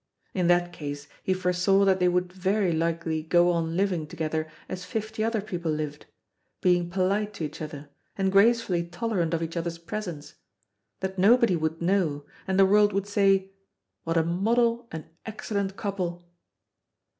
In 0.33 0.47
that 0.47 0.73
case 0.73 1.07
he 1.21 1.35
foresaw 1.35 1.85
that 1.85 1.99
they 1.99 2.07
would 2.07 2.33
very 2.33 2.71
likely 2.73 3.21
go 3.21 3.51
on 3.51 3.77
living 3.77 4.07
together 4.07 4.49
as 4.67 4.83
fifty 4.83 5.23
other 5.23 5.41
people 5.41 5.71
lived 5.71 6.07
being 6.59 6.89
polite 6.89 7.35
to 7.35 7.43
each 7.43 7.61
other, 7.61 7.87
and 8.17 8.31
gracefully 8.31 8.83
tolerant 8.87 9.31
of 9.35 9.43
each 9.43 9.55
other's 9.55 9.77
presence; 9.77 10.33
that 11.01 11.19
nobody 11.19 11.55
would 11.55 11.83
know, 11.83 12.25
and 12.47 12.57
the 12.57 12.65
world 12.65 12.93
would 12.93 13.05
say, 13.05 13.51
"What 14.03 14.17
a 14.17 14.23
model 14.23 14.87
and 14.91 15.05
excellent 15.27 15.77
couple." 15.77 16.25